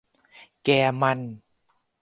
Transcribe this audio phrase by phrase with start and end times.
[0.65, 0.69] แก
[1.01, 1.19] มัน